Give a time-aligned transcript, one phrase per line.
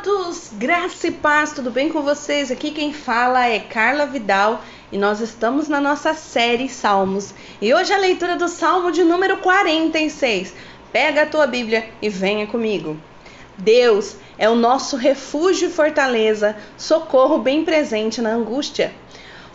[0.00, 2.50] amados, graça e paz, tudo bem com vocês?
[2.50, 7.34] Aqui quem fala é Carla Vidal e nós estamos na nossa série Salmos.
[7.60, 10.54] E hoje a leitura do Salmo de número 46.
[10.90, 12.96] Pega a tua Bíblia e venha comigo.
[13.58, 18.94] Deus é o nosso refúgio e fortaleza, socorro bem presente na angústia.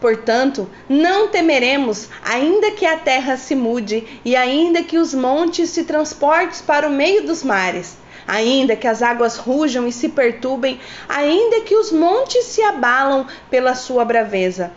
[0.00, 5.82] Portanto, não temeremos, ainda que a terra se mude e ainda que os montes se
[5.82, 7.96] transportem para o meio dos mares
[8.28, 10.78] ainda que as águas rujam e se perturbem,
[11.08, 14.70] ainda que os montes se abalam pela sua braveza.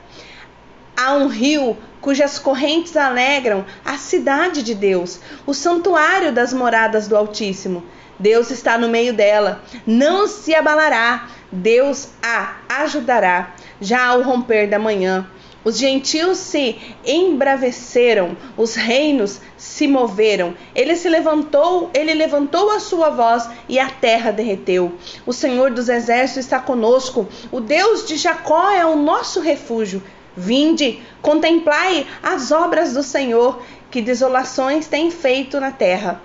[0.96, 7.16] Há um rio cujas correntes alegram a cidade de Deus, o santuário das moradas do
[7.18, 7.84] Altíssimo.
[8.18, 14.80] Deus está no meio dela, não se abalará, Deus a ajudará, já ao romper da
[14.80, 15.28] manhã.
[15.64, 16.76] Os gentios se
[17.06, 20.56] embraveceram, os reinos se moveram.
[20.74, 24.94] Ele se levantou, ele levantou a sua voz e a terra derreteu.
[25.24, 27.28] O Senhor dos exércitos está conosco.
[27.52, 30.02] O Deus de Jacó é o nosso refúgio.
[30.36, 36.22] Vinde, contemplai as obras do Senhor, que desolações tem feito na terra.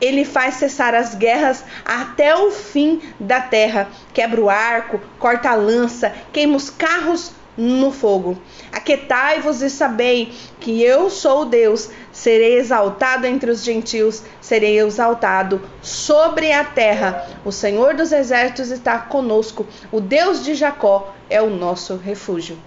[0.00, 3.88] Ele faz cessar as guerras até o fim da terra.
[4.14, 8.40] Quebra o arco, corta a lança, queima os carros no fogo.
[8.72, 16.52] Aquetai-vos e sabei que eu sou Deus, serei exaltado entre os gentios, serei exaltado sobre
[16.52, 17.28] a terra.
[17.44, 22.58] O Senhor dos exércitos está conosco, o Deus de Jacó é o nosso refúgio.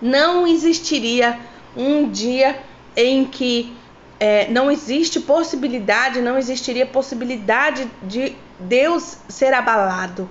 [0.00, 1.38] Não existiria
[1.76, 2.60] um dia
[2.94, 3.74] em que
[4.18, 10.28] é, não existe possibilidade, não existiria possibilidade de Deus ser abalado.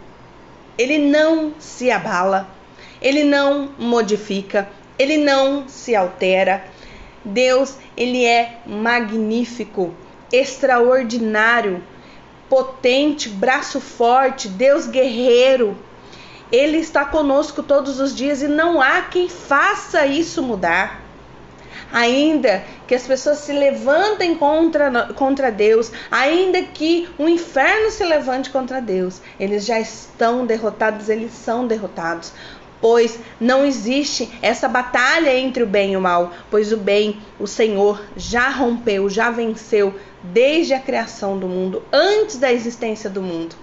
[0.77, 2.54] Ele não se abala
[3.01, 6.63] ele não modifica, ele não se altera.
[7.23, 9.93] Deus, ele é magnífico,
[10.31, 11.83] extraordinário,
[12.49, 15.77] potente, braço forte, Deus guerreiro.
[16.51, 21.01] Ele está conosco todos os dias e não há quem faça isso mudar.
[21.91, 28.49] Ainda que as pessoas se levantem contra, contra Deus, ainda que o inferno se levante
[28.49, 32.33] contra Deus, eles já estão derrotados, eles são derrotados
[32.85, 37.47] pois não existe essa batalha entre o bem e o mal, pois o bem, o
[37.47, 43.55] Senhor já rompeu, já venceu desde a criação do mundo, antes da existência do mundo.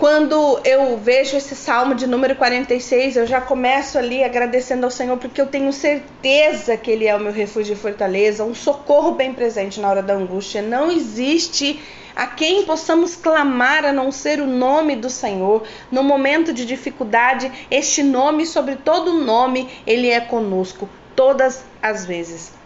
[0.00, 5.18] Quando eu vejo esse salmo de número 46, eu já começo ali agradecendo ao Senhor,
[5.18, 9.34] porque eu tenho certeza que Ele é o meu refúgio e fortaleza, um socorro bem
[9.34, 10.62] presente na hora da angústia.
[10.62, 11.78] Não existe
[12.16, 15.64] a quem possamos clamar a não ser o nome do Senhor.
[15.92, 22.58] No momento de dificuldade, este nome, sobre todo nome, ele é conosco todas as vezes.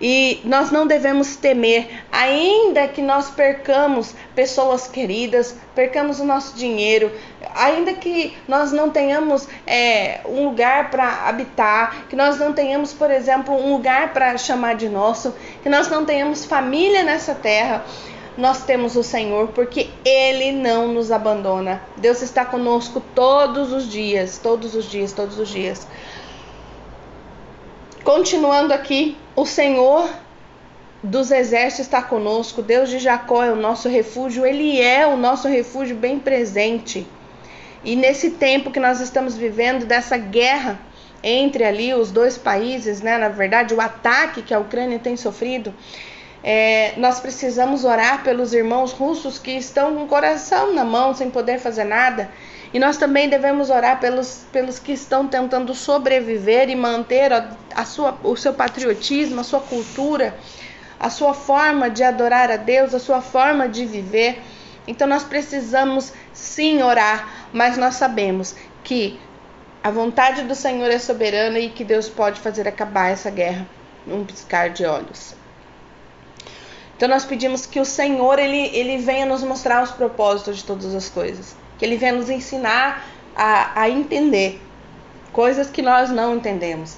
[0.00, 7.10] E nós não devemos temer, ainda que nós percamos pessoas queridas, percamos o nosso dinheiro,
[7.54, 13.10] ainda que nós não tenhamos é, um lugar para habitar, que nós não tenhamos, por
[13.10, 17.84] exemplo, um lugar para chamar de nosso, que nós não tenhamos família nessa terra,
[18.36, 21.82] nós temos o Senhor, porque Ele não nos abandona.
[21.96, 25.88] Deus está conosco todos os dias, todos os dias, todos os dias.
[28.04, 30.10] Continuando aqui, o Senhor
[31.00, 35.46] dos exércitos está conosco, Deus de Jacó é o nosso refúgio, Ele é o nosso
[35.46, 37.06] refúgio bem presente.
[37.84, 40.80] E nesse tempo que nós estamos vivendo, dessa guerra
[41.22, 45.72] entre ali os dois países, né, na verdade, o ataque que a Ucrânia tem sofrido,
[46.42, 51.30] é, nós precisamos orar pelos irmãos russos que estão com o coração na mão, sem
[51.30, 52.30] poder fazer nada.
[52.72, 57.84] E nós também devemos orar pelos, pelos que estão tentando sobreviver e manter a, a
[57.84, 60.34] sua, o seu patriotismo, a sua cultura,
[61.00, 64.40] a sua forma de adorar a Deus, a sua forma de viver.
[64.86, 68.54] Então nós precisamos sim orar, mas nós sabemos
[68.84, 69.18] que
[69.82, 73.66] a vontade do Senhor é soberana e que Deus pode fazer acabar essa guerra
[74.06, 75.34] num piscar de olhos.
[76.98, 80.92] Então nós pedimos que o Senhor ele, ele venha nos mostrar os propósitos de todas
[80.96, 83.06] as coisas, que ele venha nos ensinar
[83.36, 84.60] a, a entender
[85.32, 86.96] coisas que nós não entendemos.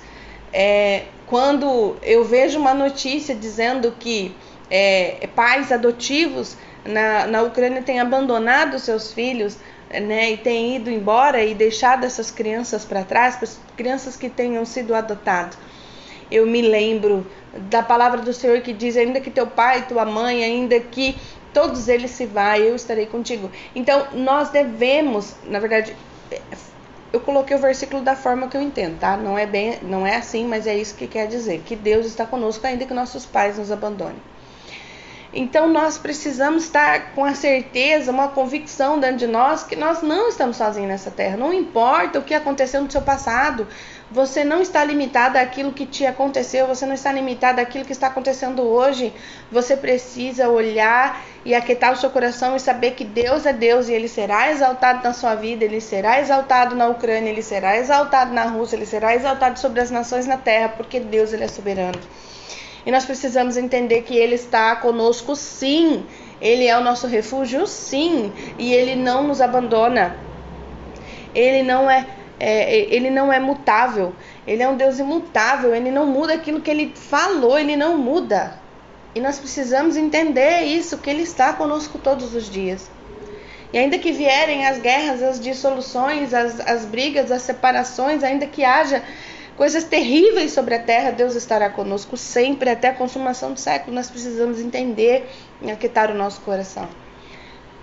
[0.54, 4.34] É, quando eu vejo uma notícia dizendo que
[4.70, 9.58] é, pais adotivos na, na Ucrânia têm abandonado seus filhos
[9.90, 14.94] né, e têm ido embora e deixado essas crianças para trás, crianças que tenham sido
[14.94, 15.58] adotadas
[16.30, 17.26] eu me lembro
[17.70, 21.16] da palavra do Senhor que diz: ainda que teu pai, tua mãe, ainda que
[21.52, 23.50] todos eles se vá, eu estarei contigo.
[23.74, 25.96] Então, nós devemos, na verdade,
[27.12, 29.16] eu coloquei o versículo da forma que eu entendo, tá?
[29.16, 32.24] Não é bem, não é assim, mas é isso que quer dizer, que Deus está
[32.24, 34.22] conosco ainda que nossos pais nos abandonem.
[35.32, 40.28] Então nós precisamos estar com a certeza, uma convicção dentro de nós que nós não
[40.28, 41.36] estamos sozinhos nessa terra.
[41.36, 43.68] Não importa o que aconteceu no seu passado,
[44.10, 48.08] você não está limitado àquilo que te aconteceu, você não está limitado àquilo que está
[48.08, 49.12] acontecendo hoje.
[49.52, 53.92] Você precisa olhar e aquietar o seu coração e saber que Deus é Deus e
[53.92, 58.46] ele será exaltado na sua vida, ele será exaltado na Ucrânia, ele será exaltado na
[58.46, 62.00] Rússia, ele será exaltado sobre as nações na terra, porque Deus ele é soberano.
[62.84, 66.04] E nós precisamos entender que Ele está conosco, sim.
[66.40, 68.32] Ele é o nosso refúgio, sim.
[68.58, 70.16] E Ele não nos abandona.
[71.34, 72.06] Ele não é,
[72.38, 74.14] é, ele não é mutável.
[74.46, 75.74] Ele é um Deus imutável.
[75.74, 77.58] Ele não muda aquilo que Ele falou.
[77.58, 78.58] Ele não muda.
[79.14, 82.90] E nós precisamos entender isso, que Ele está conosco todos os dias.
[83.72, 88.64] E ainda que vierem as guerras, as dissoluções, as, as brigas, as separações, ainda que
[88.64, 89.02] haja
[89.60, 93.94] coisas terríveis sobre a terra, Deus estará conosco sempre, até a consumação do século.
[93.94, 95.28] Nós precisamos entender
[95.60, 96.88] e aquietar o nosso coração.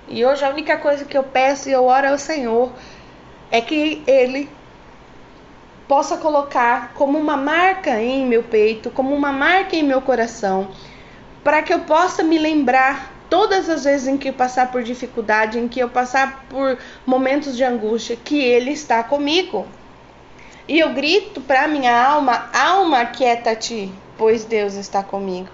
[0.07, 2.71] E hoje a única coisa que eu peço e eu oro ao Senhor
[3.51, 4.49] é que Ele
[5.87, 10.69] possa colocar como uma marca em meu peito, como uma marca em meu coração,
[11.43, 15.59] para que eu possa me lembrar todas as vezes em que eu passar por dificuldade,
[15.59, 19.67] em que eu passar por momentos de angústia, que Ele está comigo.
[20.67, 25.49] E eu grito para minha alma: alma, quieta-te, pois Deus está comigo.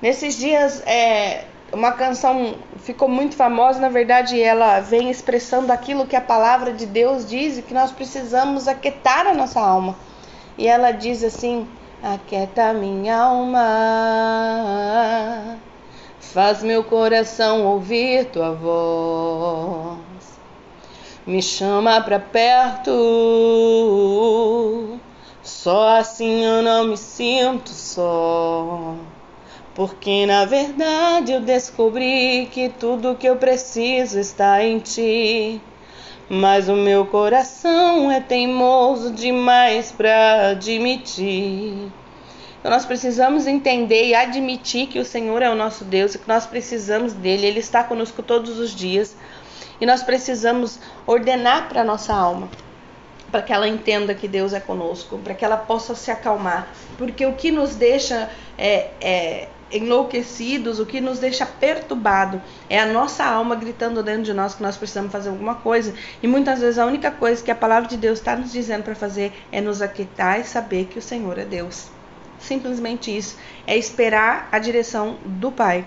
[0.00, 6.14] Nesses dias, é, uma canção ficou muito famosa, na verdade, ela vem expressando aquilo que
[6.14, 9.96] a palavra de Deus diz que nós precisamos aquietar a nossa alma.
[10.56, 11.66] E ela diz assim:
[12.02, 13.58] Aquieta minha alma,
[16.20, 19.63] faz meu coração ouvir tua voz
[21.26, 22.90] me chama pra perto.
[25.42, 28.94] Só assim eu não me sinto só.
[29.74, 35.60] Porque na verdade eu descobri que tudo que eu preciso está em ti.
[36.28, 41.92] Mas o meu coração é teimoso demais para admitir.
[42.58, 46.26] Então nós precisamos entender e admitir que o Senhor é o nosso Deus e que
[46.26, 47.46] nós precisamos dele.
[47.46, 49.14] Ele está conosco todos os dias.
[49.84, 52.48] E nós precisamos ordenar para nossa alma,
[53.30, 57.26] para que ela entenda que Deus é conosco, para que ela possa se acalmar, porque
[57.26, 62.40] o que nos deixa é, é, enlouquecidos, o que nos deixa perturbado
[62.70, 65.92] é a nossa alma gritando dentro de nós que nós precisamos fazer alguma coisa.
[66.22, 68.94] E muitas vezes a única coisa que a palavra de Deus está nos dizendo para
[68.94, 71.88] fazer é nos aquietar e saber que o Senhor é Deus.
[72.38, 73.36] Simplesmente isso.
[73.66, 75.86] É esperar a direção do Pai.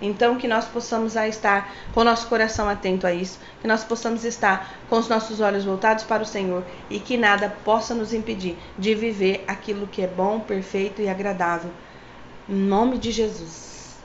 [0.00, 4.24] Então, que nós possamos estar com o nosso coração atento a isso, que nós possamos
[4.24, 8.56] estar com os nossos olhos voltados para o Senhor e que nada possa nos impedir
[8.78, 11.70] de viver aquilo que é bom, perfeito e agradável.
[12.48, 13.96] Em nome de Jesus.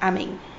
[0.00, 0.53] Amém.